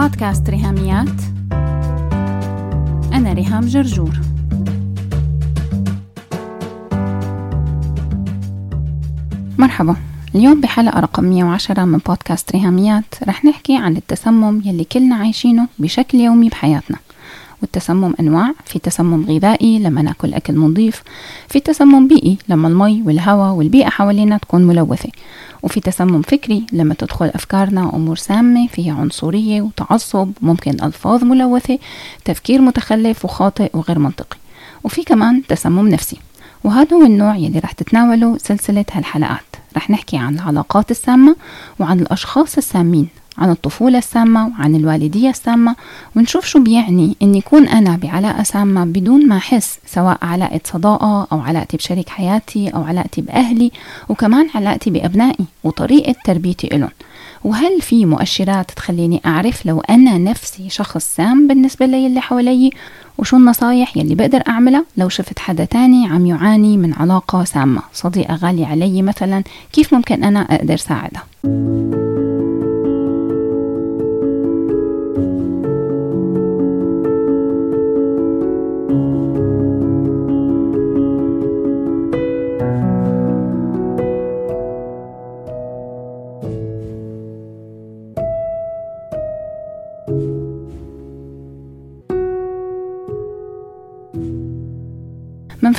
بودكاست 0.00 0.50
ريهاميات. 0.50 1.20
أنا 3.12 3.32
ريهام 3.32 3.66
جرجور. 3.66 4.20
مرحبا. 9.58 9.96
اليوم 10.34 10.60
بحلقة 10.60 11.00
رقم 11.00 11.24
110 11.24 11.84
من 11.84 11.98
بودكاست 11.98 12.52
ريهاميات. 12.52 13.14
رح 13.28 13.44
نحكي 13.44 13.76
عن 13.76 13.96
التسمم 13.96 14.62
يلي 14.64 14.84
كلنا 14.84 15.16
عايشينه 15.16 15.68
بشكل 15.78 16.18
يومي 16.18 16.48
بحياتنا. 16.48 16.98
والتسمم 17.62 18.14
أنواع 18.20 18.52
في 18.64 18.78
تسمم 18.78 19.24
غذائي 19.24 19.78
لما 19.78 20.02
نأكل 20.02 20.34
أكل 20.34 20.54
نظيف 20.58 21.02
في 21.48 21.60
تسمم 21.60 22.08
بيئي 22.08 22.38
لما 22.48 22.68
المي 22.68 23.02
والهواء 23.06 23.52
والبيئة 23.52 23.88
حوالينا 23.88 24.38
تكون 24.38 24.62
ملوثة 24.62 25.08
وفي 25.62 25.80
تسمم 25.80 26.22
فكري 26.22 26.66
لما 26.72 26.94
تدخل 26.94 27.26
أفكارنا 27.26 27.90
أمور 27.94 28.16
سامة 28.16 28.66
فيها 28.66 28.94
عنصرية 28.94 29.62
وتعصب 29.62 30.32
ممكن 30.42 30.70
ألفاظ 30.70 31.24
ملوثة 31.24 31.78
تفكير 32.24 32.60
متخلف 32.60 33.24
وخاطئ 33.24 33.70
وغير 33.74 33.98
منطقي 33.98 34.36
وفي 34.84 35.02
كمان 35.02 35.42
تسمم 35.48 35.88
نفسي 35.88 36.16
وهذا 36.64 36.96
هو 36.96 37.02
النوع 37.02 37.36
يلي 37.36 37.58
رح 37.58 37.72
تتناوله 37.72 38.38
سلسلة 38.38 38.84
هالحلقات 38.92 39.44
رح 39.76 39.90
نحكي 39.90 40.16
عن 40.16 40.34
العلاقات 40.34 40.90
السامة 40.90 41.36
وعن 41.80 42.00
الأشخاص 42.00 42.56
السامين. 42.56 43.08
عن 43.38 43.50
الطفولة 43.50 43.98
السامة 43.98 44.48
وعن 44.48 44.74
الوالدية 44.74 45.30
السامة 45.30 45.76
ونشوف 46.16 46.46
شو 46.46 46.62
بيعني 46.62 47.16
إن 47.22 47.34
يكون 47.34 47.68
أنا 47.68 47.96
بعلاقة 47.96 48.42
سامة 48.42 48.84
بدون 48.84 49.28
ما 49.28 49.36
أحس 49.36 49.78
سواء 49.86 50.18
علاقة 50.22 50.60
صداقة 50.64 51.26
أو 51.32 51.40
علاقتي 51.40 51.76
بشريك 51.76 52.08
حياتي 52.08 52.68
أو 52.68 52.82
علاقتي 52.82 53.20
بأهلي 53.20 53.72
وكمان 54.08 54.48
علاقتي 54.54 54.90
بأبنائي 54.90 55.44
وطريقة 55.64 56.14
تربيتي 56.24 56.76
إلهم. 56.76 56.90
وهل 57.44 57.80
في 57.80 58.06
مؤشرات 58.06 58.70
تخليني 58.70 59.20
أعرف 59.26 59.66
لو 59.66 59.80
أنا 59.80 60.18
نفسي 60.18 60.68
شخص 60.68 61.16
سام 61.16 61.48
بالنسبة 61.48 61.86
لي 61.86 62.06
اللي 62.06 62.20
حوالي 62.20 62.70
وشو 63.18 63.36
النصايح 63.36 63.96
يلي 63.96 64.14
بقدر 64.14 64.42
أعملها 64.48 64.84
لو 64.96 65.08
شفت 65.08 65.38
حدا 65.38 65.64
تاني 65.64 66.06
عم 66.06 66.26
يعاني 66.26 66.76
من 66.76 66.94
علاقة 66.94 67.44
سامة؟ 67.44 67.82
صديقة 67.92 68.34
غالية 68.34 68.66
علي 68.66 69.02
مثلا 69.02 69.42
كيف 69.72 69.94
ممكن 69.94 70.24
أنا 70.24 70.40
أقدر 70.40 70.76
ساعدها؟ 70.76 71.22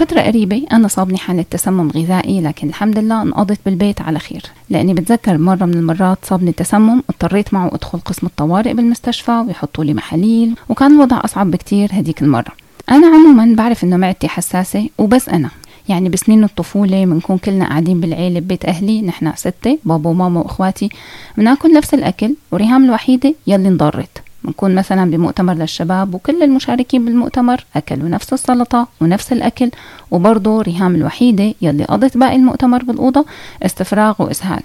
فترة 0.01 0.21
قريبة 0.21 0.65
أنا 0.71 0.87
صابني 0.87 1.17
حالة 1.17 1.45
تسمم 1.49 1.89
غذائي 1.89 2.41
لكن 2.41 2.69
الحمد 2.69 2.99
لله 2.99 3.21
انقضت 3.21 3.59
بالبيت 3.65 4.01
على 4.01 4.19
خير. 4.19 4.41
لأني 4.69 4.93
بتذكر 4.93 5.37
مرة 5.37 5.65
من 5.65 5.73
المرات 5.73 6.17
صابني 6.23 6.51
تسمم 6.51 7.03
اضطريت 7.09 7.53
معه 7.53 7.67
أدخل 7.67 7.99
قسم 7.99 8.27
الطوارئ 8.27 8.73
بالمستشفى 8.73 9.31
ويحطوا 9.47 9.83
لي 9.83 9.93
محاليل 9.93 10.55
وكان 10.69 10.95
الوضع 10.95 11.21
أصعب 11.25 11.51
بكتير 11.51 11.89
هديك 11.93 12.21
المرة. 12.21 12.51
أنا 12.91 13.07
عموما 13.07 13.55
بعرف 13.55 13.83
إنه 13.83 13.97
معدتي 13.97 14.27
حساسة 14.27 14.89
وبس 14.97 15.29
أنا. 15.29 15.49
يعني 15.89 16.09
بسنين 16.09 16.43
الطفولة 16.43 17.05
بنكون 17.05 17.37
كلنا 17.37 17.65
قاعدين 17.65 17.99
بالعيلة 17.99 18.39
ببيت 18.39 18.65
أهلي 18.65 19.01
نحن 19.01 19.31
ستة 19.35 19.77
بابا 19.85 20.09
وماما 20.09 20.39
وإخواتي 20.39 20.89
بناكل 21.37 21.73
نفس 21.73 21.93
الأكل 21.93 22.35
وريهام 22.51 22.85
الوحيدة 22.85 23.33
يلي 23.47 23.67
انضرت. 23.67 24.23
بنكون 24.43 24.75
مثلا 24.75 25.11
بمؤتمر 25.11 25.53
للشباب 25.53 26.13
وكل 26.15 26.43
المشاركين 26.43 27.05
بالمؤتمر 27.05 27.65
أكلوا 27.75 28.09
نفس 28.09 28.33
السلطة 28.33 28.87
ونفس 29.01 29.31
الأكل 29.33 29.71
وبرضه 30.11 30.61
ريهام 30.61 30.95
الوحيدة 30.95 31.53
يلي 31.61 31.83
قضت 31.83 32.17
باقي 32.17 32.35
المؤتمر 32.35 32.83
بالأوضة 32.83 33.25
استفراغ 33.63 34.15
وإسهال 34.19 34.61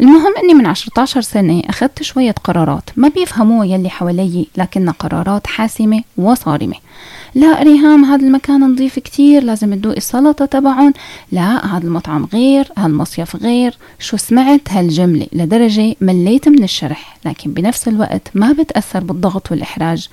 المهم 0.00 0.34
إني 0.42 0.54
من 0.54 0.66
14 0.66 1.20
سنة 1.20 1.62
أخذت 1.66 2.02
شوية 2.02 2.34
قرارات. 2.44 2.90
ما 2.96 3.08
بيفهموها 3.08 3.66
يلي 3.66 3.90
حوالي 3.90 4.46
لكنها 4.56 4.94
قرارات 4.98 5.46
حاسمة 5.46 6.02
وصارمة. 6.16 6.74
لا 7.34 7.62
ريهام 7.62 8.04
هذا 8.04 8.26
المكان 8.26 8.60
نظيف 8.60 8.98
كتير 8.98 9.42
لازم 9.42 9.74
تدوقي 9.74 9.96
السلطة 9.96 10.44
تبعهم 10.44 10.92
لا 11.32 11.76
هذا 11.76 11.86
المطعم 11.86 12.28
غير 12.32 12.68
هالمصيف 12.78 13.36
غير. 13.36 13.78
شو 13.98 14.16
سمعت؟ 14.16 14.60
هالجملة. 14.70 15.26
لدرجة 15.32 15.94
مليت 16.00 16.48
من 16.48 16.64
الشرح 16.64 17.16
لكن 17.24 17.52
بنفس 17.52 17.88
الوقت 17.88 18.28
ما 18.34 18.52
بتأثر 18.52 19.04
بالضغط 19.04 19.50
والإحراج. 19.50 20.08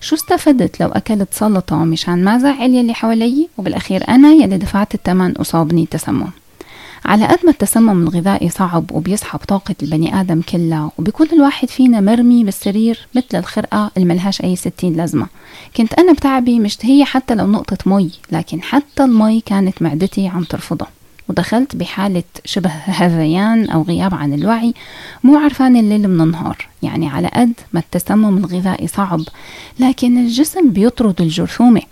شو 0.00 0.16
استفدت 0.16 0.80
لو 0.80 0.88
أكلت 0.88 1.34
سلطة 1.34 1.76
مشان 1.76 2.24
ما 2.24 2.38
زعل 2.38 2.70
يلي 2.70 2.94
حوالي؟ 2.94 3.48
وبالأخير 3.58 4.08
أنا 4.08 4.32
يلي 4.32 4.58
دفعت 4.58 4.94
الثمن 4.94 5.36
أصابني 5.36 5.86
تسمم 5.90 6.30
على 7.04 7.26
قد 7.26 7.38
ما 7.44 7.50
التسمم 7.50 8.02
الغذائي 8.02 8.48
صعب 8.48 8.92
وبيسحب 8.92 9.38
طاقة 9.38 9.74
البني 9.82 10.20
آدم 10.20 10.40
كلها 10.40 10.90
وبيكون 10.98 11.26
الواحد 11.32 11.68
فينا 11.68 12.00
مرمي 12.00 12.44
بالسرير 12.44 13.08
مثل 13.14 13.38
الخرقة 13.38 13.90
اللي 13.96 14.08
ملهاش 14.08 14.42
أي 14.44 14.56
ستين 14.56 14.92
لازمة. 14.96 15.26
كنت 15.76 15.94
أنا 15.94 16.12
بتعبي 16.12 16.60
مشتهية 16.60 17.04
حتى 17.04 17.34
لو 17.34 17.46
نقطة 17.46 17.78
مي 17.86 18.10
لكن 18.32 18.62
حتى 18.62 19.04
المي 19.04 19.40
كانت 19.40 19.82
معدتي 19.82 20.28
عم 20.28 20.44
ترفضها 20.44 20.88
ودخلت 21.28 21.76
بحالة 21.76 22.22
شبه 22.44 22.70
هذيان 22.70 23.70
أو 23.70 23.82
غياب 23.82 24.14
عن 24.14 24.32
الوعي 24.32 24.74
مو 25.24 25.38
عرفان 25.38 25.76
الليل 25.76 26.08
من 26.08 26.20
النهار. 26.20 26.66
يعني 26.82 27.08
على 27.08 27.28
قد 27.28 27.52
ما 27.72 27.80
التسمم 27.80 28.38
الغذائي 28.38 28.86
صعب 28.86 29.20
لكن 29.78 30.18
الجسم 30.18 30.70
بيطرد 30.70 31.20
الجرثومة. 31.20 31.82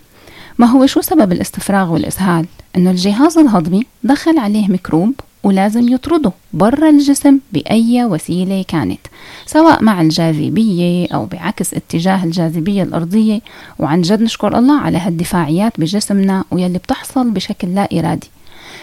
ما 0.57 0.67
هو 0.67 0.85
شو 0.85 1.01
سبب 1.01 1.31
الاستفراغ 1.31 1.93
والإسهال؟ 1.93 2.45
إنه 2.77 2.91
الجهاز 2.91 3.37
الهضمي 3.37 3.85
دخل 4.03 4.39
عليه 4.39 4.67
ميكروب 4.67 5.13
ولازم 5.43 5.93
يطرده 5.93 6.31
برا 6.53 6.89
الجسم 6.89 7.39
بأي 7.53 8.05
وسيلة 8.05 8.65
كانت 8.67 8.99
سواء 9.45 9.83
مع 9.83 10.01
الجاذبية 10.01 11.07
أو 11.13 11.25
بعكس 11.25 11.73
اتجاه 11.73 12.23
الجاذبية 12.23 12.83
الأرضية. 12.83 13.41
وعن 13.79 14.01
جد 14.01 14.21
نشكر 14.21 14.57
الله 14.57 14.79
على 14.79 14.97
هالدفاعيات 14.97 15.79
بجسمنا 15.79 16.43
ويلي 16.51 16.77
بتحصل 16.77 17.31
بشكل 17.31 17.75
لا 17.75 17.89
إرادي. 17.99 18.29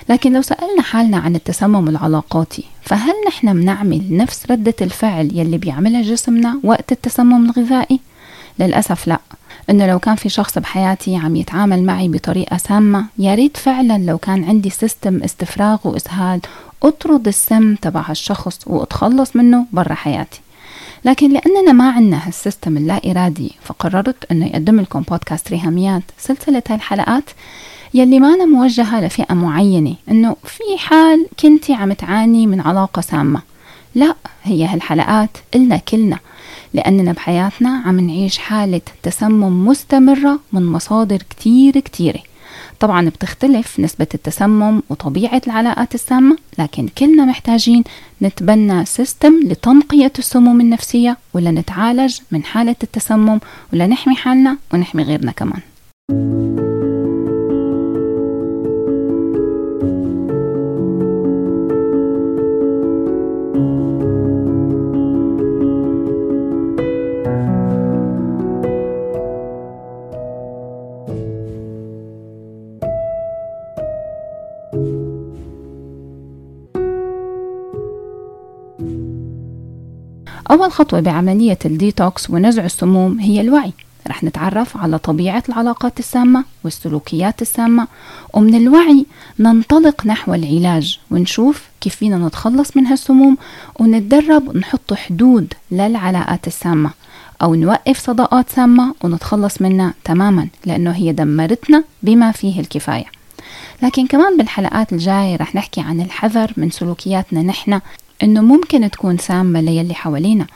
لكن 0.09 0.32
لو 0.32 0.43
سألنا 0.43 0.82
حالنا 0.82 1.16
عن 1.16 1.34
التسمم 1.37 1.88
العلاقاتي 1.88 2.65
فهل 2.82 3.12
نحن 3.28 3.61
بنعمل 3.61 4.16
نفس 4.16 4.50
ردة 4.50 4.75
الفعل 4.81 5.31
يلي 5.32 5.59
بيعملها 5.59 6.03
جسمنا 6.03 6.61
وقت 6.65 6.93
التسمم 6.93 7.50
الغذائي؟ 7.50 8.00
للأسف 8.59 9.09
لأ. 9.09 9.21
إنه 9.70 9.86
لو 9.86 9.98
كان 9.98 10.16
في 10.16 10.28
شخص 10.28 10.58
بحياتي 10.58 11.16
عم 11.16 11.36
يتعامل 11.36 11.82
معي 11.82 12.08
بطريقة 12.08 12.56
سامة 12.56 13.04
يا 13.19 13.34
ريت 13.34 13.56
فعلا 13.56 13.98
لو 13.98 14.19
كان 14.19 14.44
عندي 14.44 14.70
system 14.71 15.22
استفراغ 15.22 15.78
واسهال 15.84 16.41
أطرد 16.82 17.28
السم 17.28 17.75
تبع 17.75 18.00
هالشخص 18.06 18.60
وأتخلص 18.66 19.36
منه 19.36 19.66
برا 19.72 19.94
حياتي. 19.94 20.41
لكن 21.04 21.32
لأننا 21.32 21.72
ما 21.72 21.91
عنا 21.91 22.26
هال 22.27 22.39
system 22.39 22.77
اللا 22.76 23.10
إرادي 23.10 23.52
فقررت 23.62 24.30
أنه 24.30 24.47
يقدم 24.47 24.80
لكم 24.80 25.00
بودكاست 25.00 25.50
ريهاميات 25.50 26.02
سلسلة 26.19 26.62
هالحلقات 26.69 27.25
يلي 27.94 28.20
ما 28.20 28.34
أنا 28.34 28.44
موجهة 28.44 29.00
لفئة 29.00 29.34
معينة 29.34 29.94
أنه 30.10 30.36
في 30.44 30.78
حال 30.78 31.26
كنتي 31.41 31.75
عم 31.75 31.92
تعاني 31.92 32.46
من 32.46 32.60
علاقة 32.60 33.00
سامة. 33.00 33.42
لا 33.94 34.14
هي 34.42 34.66
هالحلقات 34.66 35.31
إلنا 35.54 35.76
كلنا. 35.76 36.19
لأننا 36.75 37.12
بحياتنا 37.12 37.83
عم 37.87 38.01
نعيش 38.01 38.39
حالة 38.39 38.81
تسمم 39.03 39.67
مستمرة 39.69 40.41
من 40.53 40.67
مصادر 40.67 41.23
كتير 41.31 41.81
كتيرة. 41.81 42.21
طبعا 42.81 43.09
بتختلف 43.09 43.81
نسبة 43.81 44.07
التسمم 44.15 44.83
وطبيعة 44.91 45.43
العلاقات 45.47 45.95
السامة 45.95 46.37
لكن 46.59 46.89
كلنا 46.99 47.25
محتاجين 47.25 47.85
نتبنى 48.23 48.85
سيستم 48.85 49.41
لتنقية 49.45 50.12
السموم 50.19 50.61
النفسية 50.61 51.17
ولا 51.35 51.50
نتعالج 51.50 52.19
من 52.31 52.44
حالة 52.44 52.77
التسمم 52.82 53.41
ولا 53.73 53.87
نحمي 53.87 54.15
حالنا 54.17 54.56
ونحمي 54.73 55.03
غيرنا 55.03 55.32
كمان. 55.32 55.61
أول 80.50 80.73
خطوة 80.73 81.00
بعملية 81.00 81.58
الديتوكس 81.64 82.31
ونزع 82.31 82.64
السموم 82.64 83.19
هي 83.19 83.41
الوعي. 83.41 83.73
رح 84.08 84.25
نتعرف 84.25 84.76
على 84.76 84.99
طبيعة 84.99 85.43
العلاقات 85.49 85.99
السامة 85.99 86.44
والسلوكيات 86.64 87.43
السامة 87.43 87.88
ومن 88.35 88.55
الوعي 88.55 89.06
ننطلق 89.38 90.06
نحو 90.06 90.35
العلاج 90.35 90.99
ونشوف 91.11 91.62
كيف 91.81 91.96
فينا 91.96 92.19
نتخلص 92.29 92.76
من 92.76 92.87
هالسموم 92.87 93.37
ونتدرب 93.81 94.56
نحط 94.56 94.94
حدود 94.94 95.55
للعلاقات 95.70 96.46
السامة 96.46 96.91
أو 97.43 97.55
نوقف 97.55 97.99
صداقات 97.99 98.50
سامة 98.50 98.94
ونتخلص 99.05 99.62
منها 99.62 99.94
تماما 100.05 100.49
لأنه 100.67 100.91
هي 100.91 101.12
دمرتنا 101.12 101.85
بما 102.02 102.32
فيه 102.32 102.61
الكفاية. 102.61 103.06
لكن 103.82 104.06
كمان 104.06 104.37
بالحلقات 104.37 104.93
الجاية 104.93 105.37
رح 105.37 105.55
نحكي 105.55 105.81
عن 105.81 106.00
الحذر 106.00 106.52
من 106.56 106.70
سلوكياتنا 106.70 107.43
نحن 107.43 107.81
إنه 108.22 108.40
ممكن 108.40 108.90
تكون 108.90 109.19
سامة 109.19 109.61
ليلي 109.61 109.94
حوالينا. 109.94 110.46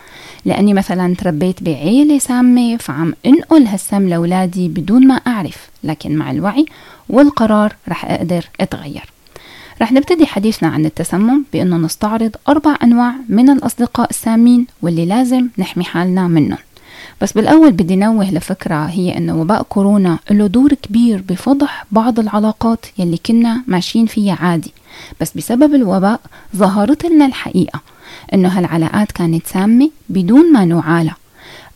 لأني 0.45 0.75
مثلا 0.75 1.15
تربيت 1.15 1.63
بعيلة 1.63 2.19
سامة 2.19 2.77
فعم 2.77 3.15
إنقل 3.27 3.67
هالسم 3.67 4.09
لأولادي 4.09 4.69
بدون 4.69 5.07
ما 5.07 5.15
أعرف. 5.15 5.69
لكن 5.85 6.17
مع 6.17 6.31
الوعي 6.31 6.67
والقرار 7.09 7.73
رح 7.89 8.05
أقدر 8.05 8.45
أتغير. 8.61 9.05
رح 9.83 9.93
نبتدي 9.93 10.27
حديثنا 10.27 10.69
عن 10.69 10.87
التسمم 10.87 11.45
بأنه 11.53 11.77
نستعرض 11.77 12.37
أربع 12.49 12.77
أنواع 12.83 13.15
من 13.29 13.51
الأصدقاء 13.51 14.11
السامين 14.11 14.67
واللي 14.83 15.07
لازم 15.07 15.49
نحمي 15.59 15.85
حالنا 15.85 16.29
منهم. 16.29 16.59
بس 17.23 17.33
بالأول 17.33 17.73
بدي 17.73 17.97
نوه 17.97 18.31
لفكرة 18.31 18.85
هي 18.85 19.17
أنه 19.17 19.41
وباء 19.41 19.63
كورونا 19.63 20.19
له 20.31 20.47
دور 20.47 20.75
كبير 20.75 21.25
بفضح 21.29 21.87
بعض 21.93 22.19
العلاقات 22.19 22.87
يلي 22.99 23.17
كنا 23.27 23.63
ماشيين 23.67 24.07
فيها 24.07 24.35
عادي. 24.41 24.73
بس 25.21 25.37
بسبب 25.37 25.75
الوباء 25.75 26.21
ظهرت 26.57 27.05
لنا 27.07 27.27
الحقيقة 27.27 27.81
أنه 28.35 28.49
هالعلاقات 28.49 29.13
كانت 29.13 29.47
سامة 29.47 29.91
بدون 30.09 30.53
ما 30.53 30.65
نعالى 30.65 31.13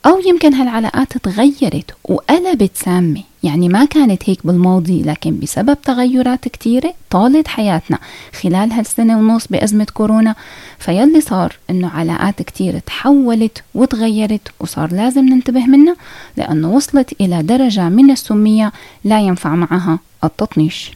أو 0.07 0.19
يمكن 0.27 0.55
هالعلاقات 0.55 1.19
تغيرت 1.19 1.95
وقلبت 2.05 2.71
سامة 2.75 3.23
يعني 3.43 3.69
ما 3.69 3.85
كانت 3.85 4.31
هيك 4.31 4.47
بالماضي 4.47 5.03
لكن 5.03 5.39
بسبب 5.41 5.77
تغيرات 5.85 6.49
كتيرة 6.49 6.95
طالت 7.11 7.49
حياتنا 7.49 7.99
خلال 8.43 8.73
هالسنة 8.73 9.19
ونص 9.19 9.47
بأزمة 9.47 9.87
كورونا. 9.95 10.35
فيلي 10.79 11.21
صار 11.21 11.57
إنه 11.71 11.89
علاقات 11.89 12.43
كتير 12.43 12.79
تحولت 12.79 13.63
وتغيرت 13.75 14.49
وصار 14.61 14.93
لازم 14.93 15.25
ننتبه 15.25 15.67
منها 15.67 15.97
لأنه 16.37 16.71
وصلت 16.71 17.21
إلى 17.21 17.43
درجة 17.43 17.89
من 17.89 18.11
السمية 18.11 18.73
لا 19.05 19.21
ينفع 19.21 19.55
معها 19.55 19.99
التطنيش. 20.25 20.91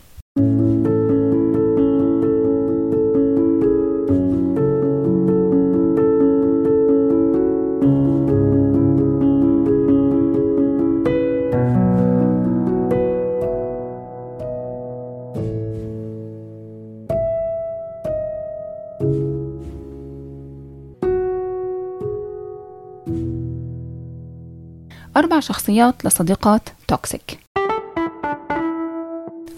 أربع 25.16 25.40
شخصيات 25.40 26.04
لصديقات 26.04 26.68
توكسيك. 26.88 27.38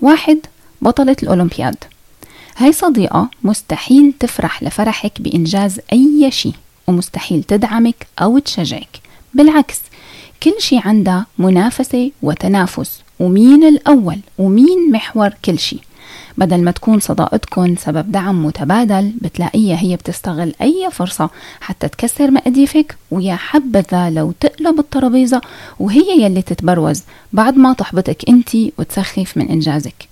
واحد 0.03 0.39
بطلة 0.83 1.17
الأولمبياد. 1.23 1.77
هاي 2.57 2.73
صديقة 2.73 3.29
مستحيل 3.45 4.13
تفرح 4.21 4.63
لفرحك 4.63 5.21
بإنجاز 5.21 5.81
أي 5.93 6.31
شيء 6.31 6.55
ومستحيل 6.87 7.43
تدعمك 7.43 8.07
أو 8.23 8.39
تشجعك. 8.39 9.01
بالعكس 9.35 9.81
كل 10.43 10.55
شيء 10.59 10.81
عندها 10.89 11.27
منافسة 11.39 12.11
وتنافس 12.23 13.01
ومين 13.21 13.65
الأول 13.65 14.19
ومين 14.39 14.93
محور 14.93 15.31
كل 15.45 15.59
شيء. 15.59 15.81
بدل 16.39 16.65
ما 16.65 16.71
تكون 16.71 17.01
صداقتكم 17.01 17.77
سبب 17.77 18.13
دعم 18.13 18.45
متبادل 18.45 19.13
بتلاقيها 19.21 19.77
هي 19.81 19.97
بتستغل 19.97 20.55
أي 20.63 20.89
فرصة 20.93 21.31
حتى 21.61 21.89
تكسر 21.89 22.31
مقاديفك 22.31 22.97
ويا 23.11 23.37
حبذا 23.37 24.11
لو 24.11 24.31
تقلب 24.69 24.81
الترابيزة 24.81 25.41
وهي 25.79 26.23
يلي 26.23 26.43
تتبروز 26.43 27.03
بعد 27.33 27.57
ما 27.57 27.73
تحبطك 27.73 28.29
انتي 28.29 28.73
وتسخف 28.79 29.37
من 29.37 29.49
إنجازك. 29.49 30.08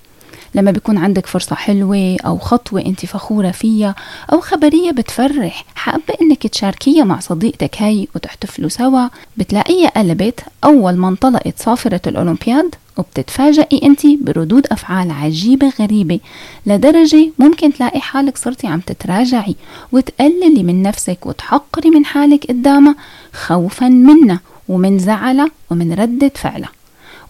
لما 0.54 0.70
بيكون 0.70 0.98
عندك 0.98 1.26
فرصة 1.26 1.56
حلوة 1.56 2.16
أو 2.26 2.38
خطوة 2.38 2.80
أنت 2.80 3.06
فخورة 3.06 3.50
فيها 3.50 3.94
أو 4.32 4.40
خبرية 4.40 4.90
بتفرح 4.90 5.64
حابة 5.74 6.14
أنك 6.22 6.46
تشاركيها 6.46 7.04
مع 7.04 7.20
صديقتك 7.20 7.82
هاي 7.82 8.08
وتحتفلوا 8.14 8.68
سوا. 8.68 9.08
بتلاقيها 9.36 9.88
قلبت 9.88 10.40
أول 10.64 10.96
ما 10.96 11.08
انطلقت 11.08 11.54
صافرة 11.58 12.00
الأولمبياد 12.06 12.74
وبتتفاجئي 12.96 13.86
أنت 13.86 14.06
بردود 14.20 14.66
أفعال 14.66 15.10
عجيبة 15.10 15.72
غريبة 15.80 16.20
لدرجة 16.66 17.30
ممكن 17.38 17.72
تلاقي 17.72 18.00
حالك 18.00 18.36
صرتي 18.36 18.66
عم 18.66 18.80
تتراجعي 18.80 19.56
وتقللي 19.92 20.62
من 20.62 20.82
نفسك 20.82 21.26
وتحقري 21.26 21.90
من 21.90 22.04
حالك 22.04 22.46
قدامها 22.46 22.94
خوفا 23.32 23.88
منها 23.88 24.40
ومن 24.68 24.98
زعلها 24.98 25.50
ومن 25.70 25.92
ردة 25.92 26.32
فعلها. 26.34 26.75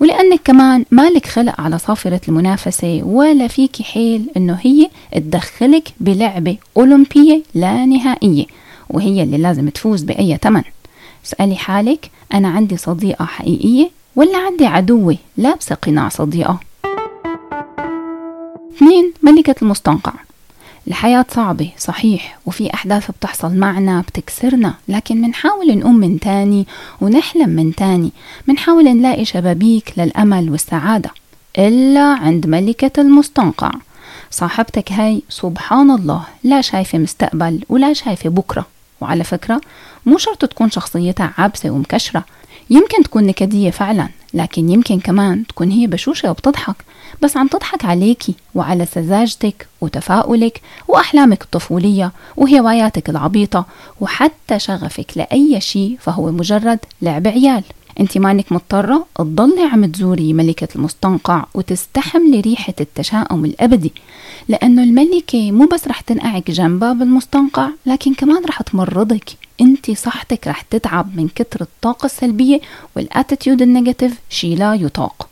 ولأنك 0.00 0.40
كمان 0.44 0.84
مالك 0.90 1.26
خلق 1.26 1.60
على 1.60 1.78
صافرة 1.78 2.20
المنافسة 2.28 3.00
ولا 3.04 3.48
فيكي 3.48 3.84
حيل 3.84 4.30
إنه 4.36 4.58
هي 4.62 4.90
تدخلك 5.14 5.88
بلعبة 6.00 6.56
أولمبية 6.76 7.42
لا 7.54 7.84
نهائية 7.84 8.44
وهي 8.90 9.22
اللي 9.22 9.38
لازم 9.38 9.68
تفوز 9.68 10.02
بأي 10.02 10.36
تمن. 10.36 10.62
اسألي 11.26 11.56
حالك 11.56 12.10
أنا 12.34 12.48
عندي 12.48 12.76
صديقة 12.76 13.24
حقيقية 13.24 13.90
ولا 14.16 14.38
عندي 14.38 14.66
عدوة؟ 14.66 15.16
لابسة 15.36 15.74
قناع 15.74 16.08
صديقة. 16.08 16.60
اثنين 18.76 19.12
ملكة 19.22 19.54
المستنقع. 19.62 20.12
الحياة 20.88 21.26
صعبة 21.30 21.70
صحيح 21.78 22.38
وفي 22.46 22.74
أحداث 22.74 23.10
بتحصل 23.10 23.54
معنا 23.54 24.00
بتكسرنا 24.00 24.74
لكن 24.88 25.20
منحاول 25.20 25.78
نقوم 25.78 25.94
من 25.96 26.20
تاني 26.20 26.66
ونحلم 27.00 27.48
من 27.48 27.74
تاني 27.74 28.12
منحاول 28.46 28.84
نلاقي 28.84 29.24
شبابيك 29.24 29.92
للأمل 29.96 30.50
والسعادة 30.50 31.10
إلا 31.58 32.00
عند 32.04 32.46
ملكة 32.46 33.00
المستنقع. 33.00 33.70
صاحبتك 34.30 34.92
هاي 34.92 35.22
سبحان 35.28 35.90
الله 35.90 36.22
لا 36.44 36.60
شايفة 36.60 36.98
مستقبل 36.98 37.64
ولا 37.68 37.92
شايفة 37.92 38.30
بكرة 38.30 38.66
وعلى 39.00 39.24
فكرة 39.24 39.60
مو 40.06 40.18
شرط 40.18 40.44
تكون 40.44 40.70
شخصيتها 40.70 41.32
عابسة 41.38 41.70
ومكشرة 41.70 42.24
يمكن 42.70 43.02
تكون 43.02 43.26
نكدية 43.26 43.70
فعلا. 43.70 44.08
لكن 44.34 44.70
يمكن 44.70 45.00
كمان 45.00 45.46
تكون 45.46 45.70
هي 45.70 45.86
بشوشة 45.86 46.30
وبتضحك 46.30 46.76
بس 47.22 47.36
عم 47.36 47.46
تضحك 47.46 47.84
عليكي 47.84 48.34
وعلى 48.54 48.86
سذاجتك 48.86 49.68
وتفاؤلك 49.80 50.60
وأحلامك 50.88 51.42
الطفولية 51.42 52.12
وهواياتك 52.36 53.10
العبيطة 53.10 53.66
وحتى 54.00 54.58
شغفك 54.58 55.10
لأي 55.16 55.60
شيء 55.60 55.96
فهو 56.00 56.30
مجرد 56.30 56.78
لعب 57.02 57.26
عيال. 57.28 57.64
انت 58.00 58.18
مانك 58.18 58.52
مضطرة 58.52 59.06
تضلي 59.18 59.62
عم 59.72 59.86
تزوري 59.86 60.32
ملكة 60.32 60.68
المستنقع 60.76 61.44
وتستحملي 61.54 62.40
ريحة 62.40 62.74
التشاؤم 62.80 63.44
الأبدي 63.44 63.92
لأنه 64.48 64.82
الملكة 64.82 65.52
مو 65.52 65.66
بس 65.66 65.88
رح 65.88 66.00
تنقعك 66.00 66.50
جنبها 66.50 66.92
بالمستنقع 66.92 67.68
لكن 67.86 68.14
كمان 68.14 68.44
رح 68.44 68.62
تمرضك. 68.62 69.30
انت 69.60 69.90
صحتك 69.90 70.48
رح 70.48 70.62
تتعب 70.62 71.16
من 71.16 71.28
كتر 71.28 71.60
الطاقة 71.60 72.06
السلبية 72.06 72.60
وال 72.96 73.09
attitude 73.09 73.62
ال 73.62 73.68
negative 73.68 74.12
شي 74.30 74.54
لا 74.54 74.74
يطاق. 74.74 75.28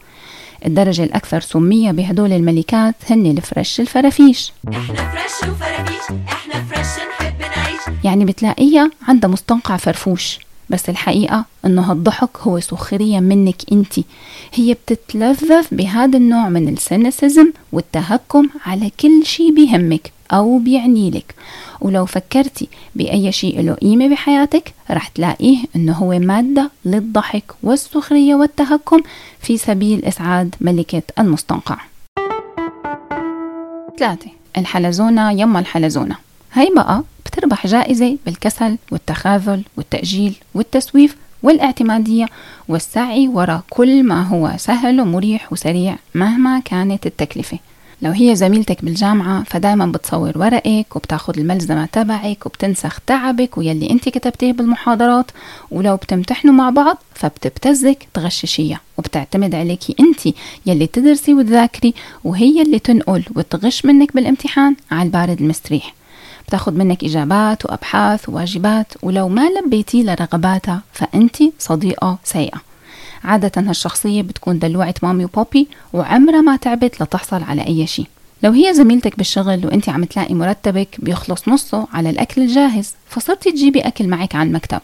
الدرجة 0.66 1.04
الأكثر 1.04 1.40
سمية 1.40 1.90
بهدول 1.90 2.33
الملكات 2.33 2.95
هن 3.11 3.26
الفرش 3.26 3.81
الفرافيش. 3.81 4.52
إحنا 4.69 4.95
فرش 4.95 5.49
وفرافيش 5.50 6.19
إحنا 6.28 6.64
فرش 6.64 6.88
نحب 7.21 7.40
نعيش. 7.40 8.04
يعني 8.04 8.25
بتلاقيها 8.25 8.90
عندها 9.09 9.31
مستنقع 9.31 9.76
فرفوش 9.76 10.38
بس 10.71 10.88
الحقيقة 10.88 11.45
إنه 11.66 11.83
هالضحك 11.83 12.37
هو 12.38 12.61
سخرية 12.61 13.21
منك 13.21 13.57
انتي 13.73 14.04
هي 14.54 14.75
بتتلذذ 14.75 15.66
بهذا 15.73 16.19
النوع 16.19 16.49
من 16.49 16.69
ال 16.69 16.78
cynicism 16.78 17.53
والتهكم 17.73 18.49
على 18.66 18.90
كل 19.00 19.23
شي 19.25 19.50
بيهمك. 19.50 20.12
أو 20.33 20.59
بيعني 20.59 21.11
لك. 21.11 21.35
ولو 21.81 22.07
فكرتي 22.07 22.69
بأي 22.95 23.33
شيء 23.33 23.61
له 23.61 23.75
قيمة 23.75 24.09
بحياتك 24.09 24.75
رح 24.90 25.09
تلاقيه 25.09 25.59
إنه 25.76 25.93
هو 25.93 26.19
مادة 26.19 26.71
للضحك 26.85 27.45
والسخرية 27.62 28.35
والتهكم 28.35 29.00
في 29.40 29.57
سبيل 29.57 30.04
إسعاد 30.04 30.54
ملكة 30.61 31.02
المستنقع. 31.19 31.76
ثلاثة 33.99 34.31
الحلزونة 34.59 35.33
يما 35.33 35.59
الحلزونة. 35.59 36.16
هي 36.52 36.71
بقى 36.76 37.02
بتربح 37.26 37.66
جائزة 37.66 38.19
بالكسل 38.26 38.76
والتخاذل 38.93 39.62
والتأجيل 39.76 40.35
والتسويف 40.54 41.16
والاعتمادية 41.43 42.26
والسعي 42.69 43.28
وراء 43.28 43.61
كل 43.71 44.02
ما 44.02 44.23
هو 44.23 44.52
سهل 44.57 45.00
ومريح 45.00 45.52
وسريع 45.52 45.97
مهما 46.14 46.61
كانت 46.61 47.07
التكلفة. 47.07 47.59
لو 48.05 48.11
هي 48.11 48.37
زميلتك 48.37 48.85
بالجامعة 48.85 49.45
فدايما 49.45 49.87
بتصور 49.87 50.39
ورقك 50.39 50.97
وبتاخد 50.97 51.39
الملزمة 51.39 51.87
تبعك 51.87 52.47
وبتنسخ 52.47 53.01
تعبك 53.07 53.59
ويلي 53.59 53.91
انت 53.91 54.09
كتبتيه 54.09 54.53
بالمحاضرات. 54.53 55.31
ولو 55.71 55.97
بتمتحنوا 55.97 56.55
مع 56.55 56.71
بعض 56.71 56.99
فبتبتزك 57.15 58.09
تغششيها 58.15 58.81
وبتعتمد 58.99 59.55
عليكي 59.55 59.95
انت 60.01 60.37
يلي 60.67 60.87
تدرسي 60.87 61.35
وتذاكري 61.35 61.95
وهي 62.25 62.63
اللي 62.63 62.79
تنقل 62.79 63.25
وتغش 63.37 63.85
منك 63.85 64.15
بالامتحان 64.15 64.77
على 64.91 65.03
البارد 65.03 65.41
المستريح. 65.41 65.95
بتاخد 66.49 66.77
منك 66.77 67.05
إجابات 67.05 67.67
وأبحاث 67.67 68.29
وواجبات 68.29 68.93
ولو 69.03 69.29
ما 69.29 69.49
لبيتي 69.49 70.03
لرغباتها 70.03 70.83
فأنت 70.93 71.37
صديقة 71.59 72.19
سيئة. 72.25 72.74
عادة 73.25 73.52
هالشخصية 73.57 74.23
بتكون 74.23 74.59
دلوعة 74.59 74.95
مامي 75.02 75.25
وبوبي 75.25 75.69
وعمرها 75.93 76.40
ما 76.40 76.57
تعبت 76.57 77.02
لتحصل 77.02 77.43
على 77.43 77.66
أي 77.66 77.87
شيء. 77.87 78.07
لو 78.43 78.52
هي 78.52 78.75
زميلتك 78.75 79.16
بالشغل 79.16 79.66
وانت 79.66 79.88
عم 79.88 80.04
تلاقي 80.04 80.35
مرتبك 80.35 80.88
بيخلص 80.99 81.49
نصه 81.49 81.87
على 81.93 82.11
الأكل 82.11 82.43
الجاهز 82.43 82.95
فصرتي 83.09 83.50
تجيبي 83.52 83.81
أكل 83.81 84.09
معك 84.09 84.35
على 84.35 84.49
المكتب. 84.49 84.81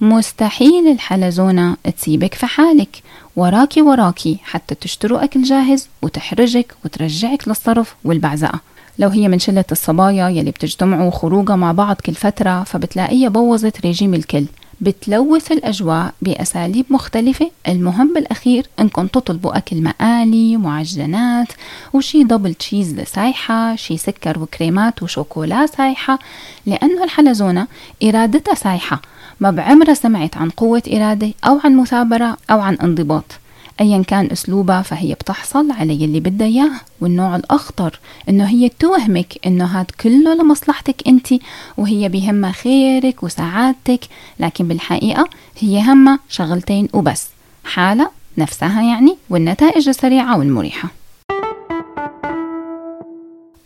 مستحيل 0.00 0.88
الحلزونة 0.92 1.76
تسيبك 1.96 2.34
في 2.34 2.46
حالك. 2.46 3.02
وراكي 3.36 3.82
وراكي 3.82 4.38
حتى 4.44 4.74
تشتروا 4.74 5.24
أكل 5.24 5.42
جاهز 5.42 5.88
وتحرجك 6.02 6.74
وترجعك 6.84 7.48
للصرف 7.48 7.94
والبعزقة 8.04 8.60
لو 8.98 9.08
هي 9.08 9.28
من 9.28 9.38
شلة 9.38 9.64
الصبايا 9.72 10.28
يلي 10.28 10.50
بتجتمعوا 10.50 11.10
خروجة 11.10 11.56
مع 11.56 11.72
بعض 11.72 11.96
كل 11.96 12.14
فترة 12.14 12.62
فبتلاقيها 12.62 13.28
بوظت 13.28 13.80
ريجيم 13.80 14.14
الكل. 14.14 14.44
بتلوث 14.80 15.52
الأجواء 15.52 16.14
بأساليب 16.22 16.86
مختلفة. 16.90 17.50
المهم 17.68 18.14
بالأخير 18.14 18.66
إنكم 18.80 19.06
تطلبوا 19.06 19.56
أكل 19.56 19.82
مقالي 19.82 20.56
معجنات 20.56 21.48
وشي 21.92 22.24
دبل 22.24 22.54
تشيز 22.54 23.00
سايحة 23.00 23.76
شي 23.76 23.96
سكر 23.96 24.38
وكريمات 24.38 25.02
وشوكولا 25.02 25.66
سايحة 25.66 26.18
لأنه 26.66 27.04
الحلزونة 27.04 27.66
إرادتها 28.04 28.54
سايحة 28.54 29.02
ما 29.40 29.50
بعمرها 29.50 29.94
سمعت 29.94 30.36
عن 30.36 30.50
قوة 30.50 30.82
إرادة 30.92 31.30
أو 31.44 31.60
عن 31.64 31.76
مثابرة 31.76 32.36
أو 32.50 32.60
عن 32.60 32.74
انضباط. 32.74 33.39
ايا 33.80 34.02
كان 34.02 34.28
أسلوبها 34.32 34.82
فهي 34.82 35.14
بتحصل 35.14 35.70
على 35.70 36.02
يلي 36.02 36.20
بدها 36.20 36.46
اياه 36.46 36.70
والنوع 37.00 37.36
الأخطر 37.36 37.98
إنه 38.28 38.44
هي 38.44 38.68
توهمك 38.68 39.38
إنه 39.46 39.64
هاد 39.64 39.90
كله 40.00 40.34
لمصلحتك 40.34 41.08
أنت 41.08 41.28
وهي 41.76 42.08
بهمها 42.08 42.52
خيرك 42.52 43.22
وسعادتك 43.22 44.00
لكن 44.40 44.68
بالحقيقة 44.68 45.28
هي 45.58 45.92
همها 45.92 46.18
شغلتين 46.28 46.88
وبس 46.92 47.26
حالة 47.64 48.10
نفسها 48.38 48.82
يعني 48.82 49.16
والنتائج 49.30 49.88
السريعة 49.88 50.38
والمريحة. 50.38 50.88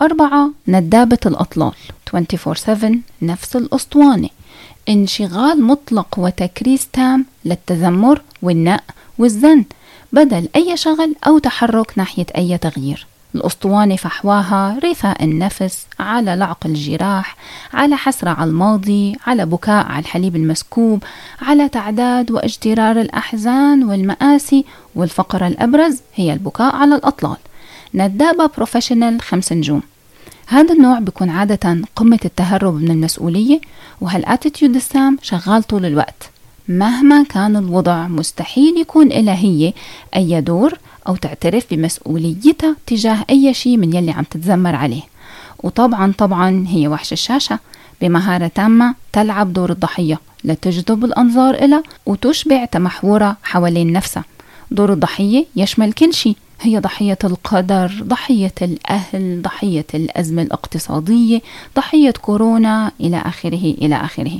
أربعة 0.00 0.50
ندابة 0.68 1.18
الأطلال. 1.26 1.73
24/7 2.06 2.99
نفس 3.23 3.56
الأسطوانة. 3.56 4.28
انشغال 4.88 5.62
مطلق 5.62 6.18
وتكريس 6.18 6.88
تام 6.92 7.26
للتذمر 7.44 8.23
والنق 8.42 8.83
والزن. 9.18 9.64
بدل 10.14 10.49
أي 10.56 10.76
شغل 10.76 11.14
أو 11.26 11.38
تحرك 11.38 11.92
ناحية 11.97 12.26
أي 12.37 12.59
تغيير. 12.59 13.06
الأسطوانة 13.35 13.97
فحواها 13.97 14.78
رثاء 14.85 15.25
النفس 15.25 15.87
على 16.00 16.37
لعق 16.37 16.66
الجراح 16.66 17.37
على 17.73 17.97
حسرة 17.97 18.30
على 18.30 18.50
الماضي 18.50 19.16
على 19.26 19.47
بكاء 19.47 19.87
على 19.87 19.99
الحليب 19.99 20.37
المسكوب 20.37 21.02
على 21.42 21.68
تعداد 21.68 22.30
واجترار 22.30 23.00
الأحزان 23.00 23.85
والمآسي 23.85 24.64
والفقرة 24.94 25.47
الأبرز 25.47 26.00
هي 26.14 26.33
البكاء 26.33 26.76
على 26.76 26.94
الأطلال. 26.94 27.37
ندابة 27.94 28.50
professional 28.57 29.21
خمس 29.23 29.52
نجوم. 29.52 29.83
هذا 30.47 30.75
النوع 30.75 30.99
بيكون 30.99 31.30
عادة 31.30 31.78
قمة 31.97 32.21
التهرب 32.25 32.75
من 32.75 32.90
المسؤولية 32.90 33.61
وهال 34.00 34.21
attitude 34.21 34.76
السام 34.76 35.18
شغال 35.23 35.62
طول 35.62 35.87
الوقت. 35.87 36.34
مهما 36.68 37.23
كان 37.23 37.56
الوضع 37.56 38.09
مستحيل 38.09 38.80
يكون 38.80 39.12
إلها 39.12 39.35
هي 39.35 39.73
أي 40.16 40.40
دور 40.40 40.78
أو 41.09 41.16
تعترف 41.16 41.66
بمسؤوليتها 41.71 42.76
تجاه 42.87 43.25
أي 43.30 43.54
شيء 43.54 43.76
من 43.76 43.97
يلي 43.97 44.11
عم 44.11 44.25
تتذمر 44.25 44.75
عليه. 44.75 45.02
وطبعا 45.62 46.12
طبعا 46.18 46.64
هي 46.68 46.88
وحش 46.88 47.12
الشاشة 47.12 47.59
بمهارة 48.00 48.47
تامة 48.47 48.94
تلعب 49.12 49.52
دور 49.52 49.71
الضحية 49.71 50.21
لتجذب 50.44 51.04
الأنظار 51.04 51.54
إلها 51.54 51.83
وتشبع 52.06 52.64
تمحورها 52.64 53.37
حوالين 53.42 53.92
نفسها. 53.92 54.25
دور 54.71 54.92
الضحية 54.92 55.47
يشمل 55.56 55.92
كل 55.92 56.14
شيء 56.14 56.37
هي 56.61 56.78
ضحية 56.78 57.18
القدر 57.25 57.92
ضحية 58.02 58.52
الأهل 58.62 59.42
ضحية 59.42 59.84
الأزمة 59.94 60.42
الاقتصادية 60.42 61.40
ضحية 61.76 62.11
كورونا 62.11 62.92
إلى 63.00 63.16
آخره 63.16 63.75
إلى 63.82 63.94
آخره. 63.96 64.38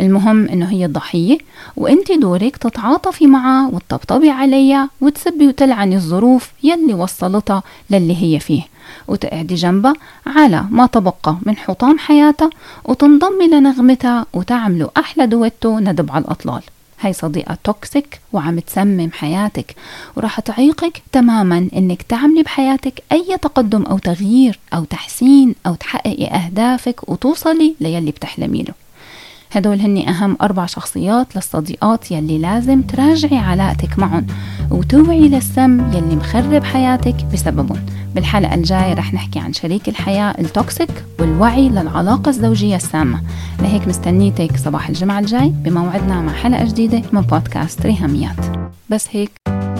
المهم 0.00 0.48
أنه 0.48 0.66
هي 0.70 0.84
الضحية 0.84 1.38
وأنت 1.76 2.12
دورك 2.12 2.56
تتعاطفي 2.56 3.26
معها 3.26 3.68
وتطبطبي 3.72 4.30
عليها 4.30 4.88
وتسبي 5.00 5.48
وتلعني 5.48 5.96
الظروف 5.96 6.52
يلي 6.62 6.94
وصلتها 6.94 7.62
للي 7.90 8.22
هي 8.22 8.40
فيه. 8.40 8.62
وتقعدي 9.08 9.54
جنبها 9.54 9.94
على 10.26 10.64
ما 10.70 10.86
تبقى 10.86 11.36
من 11.42 11.56
حطام 11.56 11.98
حياتها 11.98 12.50
وتنضمي 12.84 13.48
لنغمتها 13.48 14.26
وتعملوا 14.32 14.88
أحلى 14.96 15.26
دويتو 15.26 15.78
ندب 15.78 16.10
على 16.10 16.24
الأطلال. 16.24 16.62
هاي 17.00 17.12
صديقة 17.12 17.58
toxic 17.64 18.20
وعم 18.32 18.58
تسمم 18.58 19.10
حياتك 19.12 19.74
وراح 20.16 20.40
تعيقك 20.40 21.02
تماما 21.12 21.68
إنك 21.76 22.02
تعملي 22.02 22.42
بحياتك 22.42 23.02
أي 23.12 23.36
تقدم 23.42 23.82
أو 23.82 23.98
تغيير 23.98 24.58
أو 24.74 24.84
تحسين 24.84 25.54
أو 25.66 25.74
تحققي 25.74 26.26
أهدافك 26.26 27.08
وتوصلي 27.08 27.74
ليلي 27.80 28.10
بتحلمي 28.10 28.62
له. 28.62 28.83
هدول 29.56 29.80
هني 29.80 30.10
أهم 30.10 30.36
أربع 30.42 30.66
شخصيات 30.66 31.36
للصديقات 31.36 32.10
يلي 32.10 32.38
لازم 32.38 32.82
تراجعي 32.82 33.38
علاقتك 33.38 33.98
معهم 33.98 34.26
وتوعي 34.70 35.28
للسم 35.28 35.92
يلي 35.92 36.16
مخرب 36.16 36.64
حياتك 36.64 37.24
بسببهم. 37.32 37.78
بالحلقة 38.14 38.54
الجاية 38.54 38.94
رح 38.94 39.14
نحكي 39.14 39.38
عن 39.38 39.52
شريك 39.52 39.88
الحياة 39.88 40.34
ال 40.38 40.49
toxic 40.49 41.04
والوعي 41.20 41.68
للعلاقة 41.68 42.28
الزوجية 42.28 42.76
السامة. 42.76 43.22
لهيك 43.60 43.88
مستنيتك 43.88 44.56
صباح 44.56 44.88
الجمعة 44.88 45.18
الجاي 45.18 45.48
بموعدنا 45.48 46.20
مع 46.20 46.32
حلقة 46.32 46.64
جديدة 46.64 47.02
من 47.12 47.20
بودكاست 47.20 47.86
ريهاميات. 47.86 48.36
بس 48.90 49.08
هيك. 49.10 49.43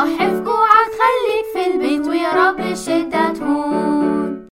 عشرين 0.00 0.44